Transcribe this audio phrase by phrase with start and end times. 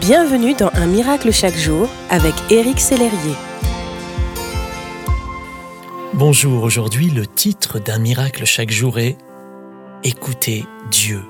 [0.00, 3.34] Bienvenue dans Un miracle chaque jour avec Éric Sellerier.
[6.12, 9.16] Bonjour, aujourd'hui le titre d'Un miracle chaque jour est
[10.04, 11.22] Écoutez Dieu.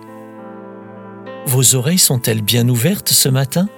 [1.47, 3.69] Vos oreilles sont-elles bien ouvertes ce matin?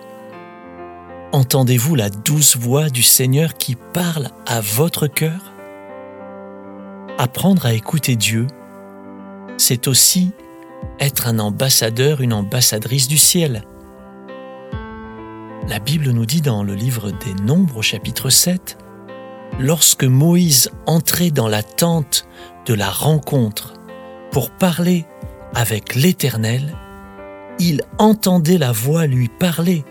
[1.33, 5.53] Entendez-vous la douce voix du Seigneur qui parle à votre cœur?
[7.19, 8.47] Apprendre à écouter Dieu,
[9.59, 10.31] c'est aussi
[10.99, 13.65] être un ambassadeur, une ambassadrice du ciel.
[15.69, 18.79] La Bible nous dit dans le livre des Nombres chapitre 7,
[19.59, 22.27] lorsque Moïse entrait dans la tente
[22.65, 23.75] de la rencontre
[24.31, 25.05] pour parler
[25.55, 26.75] avec l'Éternel,
[27.59, 29.85] il entendait la voix lui parler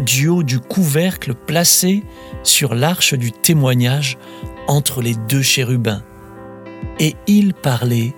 [0.00, 2.04] du haut du couvercle placé
[2.42, 4.16] sur l'arche du témoignage
[4.66, 6.02] entre les deux chérubins,
[7.00, 8.14] et il parlait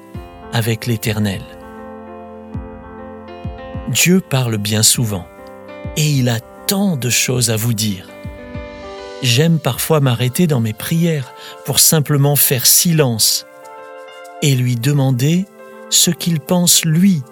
[0.53, 1.43] avec l'Éternel.
[3.89, 5.27] Dieu parle bien souvent
[5.97, 6.39] et il a
[6.71, 8.07] tant de choses à vous dire.
[9.23, 13.45] J'aime parfois m'arrêter dans mes prières pour simplement faire silence
[14.41, 15.47] et lui demander
[15.91, 17.23] ce qu'il pense lui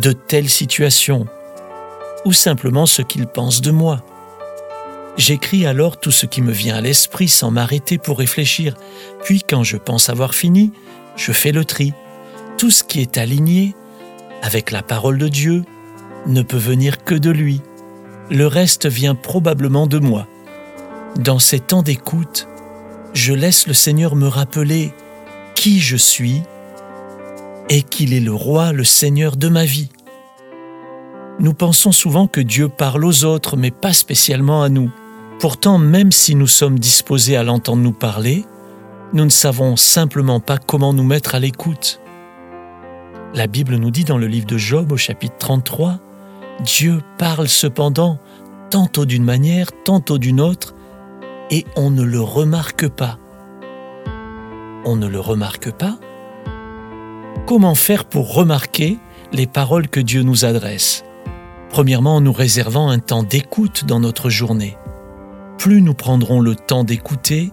[0.00, 1.26] de telle situation
[2.24, 4.04] ou simplement ce qu'il pense de moi.
[5.16, 8.76] J'écris alors tout ce qui me vient à l'esprit sans m'arrêter pour réfléchir,
[9.24, 10.70] puis quand je pense avoir fini,
[11.16, 11.94] je fais le tri.
[12.58, 13.74] Tout ce qui est aligné
[14.40, 15.64] avec la parole de Dieu
[16.28, 17.60] ne peut venir que de lui.
[18.32, 20.26] Le reste vient probablement de moi.
[21.18, 22.48] Dans ces temps d'écoute,
[23.12, 24.94] je laisse le Seigneur me rappeler
[25.54, 26.40] qui je suis
[27.68, 29.90] et qu'il est le roi, le Seigneur de ma vie.
[31.40, 34.90] Nous pensons souvent que Dieu parle aux autres, mais pas spécialement à nous.
[35.38, 38.46] Pourtant, même si nous sommes disposés à l'entendre nous parler,
[39.12, 42.00] nous ne savons simplement pas comment nous mettre à l'écoute.
[43.34, 45.98] La Bible nous dit dans le livre de Job au chapitre 33,
[46.64, 48.18] Dieu parle cependant
[48.70, 50.74] tantôt d'une manière, tantôt d'une autre,
[51.50, 53.18] et on ne le remarque pas.
[54.84, 55.98] On ne le remarque pas?
[57.46, 58.98] Comment faire pour remarquer
[59.32, 61.04] les paroles que Dieu nous adresse?
[61.68, 64.76] Premièrement, en nous réservant un temps d'écoute dans notre journée.
[65.58, 67.52] Plus nous prendrons le temps d'écouter,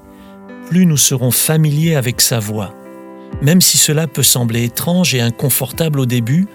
[0.68, 2.74] plus nous serons familiers avec sa voix
[3.42, 6.48] même si cela peut sembler étrange et inconfortable au début,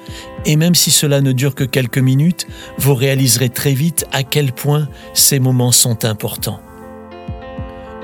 [0.45, 2.47] et même si cela ne dure que quelques minutes,
[2.79, 6.61] vous réaliserez très vite à quel point ces moments sont importants.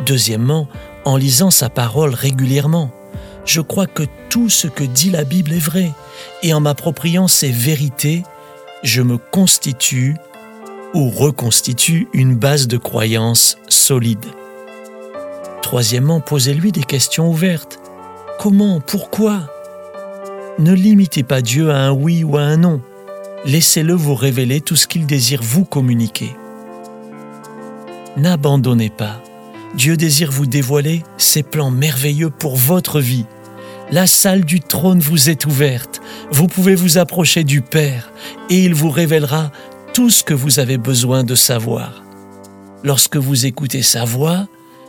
[0.06, 0.68] Deuxièmement,
[1.04, 2.90] en lisant sa parole régulièrement,
[3.44, 5.92] je crois que tout ce que dit la Bible est vrai,
[6.42, 8.22] et en m'appropriant ces vérités,
[8.82, 10.16] je me constitue
[10.94, 14.24] ou reconstitue une base de croyance solide.
[15.62, 17.78] Troisièmement, posez-lui des questions ouvertes.
[18.42, 19.50] Comment Pourquoi?
[20.58, 22.80] Ne limitez pas Dieu à un oui ou à un non.
[23.44, 26.34] Laissez-le vous révéler tout ce qu'il désire vous communiquer.
[28.16, 29.22] N'abandonnez pas.
[29.74, 33.26] Dieu désire vous dévoiler ses plans merveilleux pour votre vie.
[33.90, 36.00] La salle du trône vous est ouverte.
[36.30, 38.10] Vous pouvez vous approcher du Père
[38.48, 39.52] et il vous révélera
[39.92, 42.02] tout ce que vous avez besoin de savoir.
[42.84, 44.48] Lorsque vous écoutez sa voix,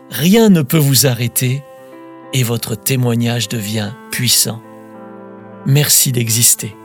[0.09, 1.61] rien ne peut vous arrêter
[2.33, 4.61] et votre témoignage devient puissant.
[5.65, 6.75] Merci d'exister.